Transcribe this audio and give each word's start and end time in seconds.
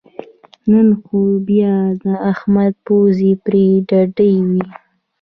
نن 0.71 0.87
خو 1.01 1.19
بیا 1.47 1.75
د 2.03 2.05
احمد 2.31 2.73
پوزې 2.85 3.31
پرې 3.45 3.65
ډډې 3.87 4.33
وې 4.49 4.63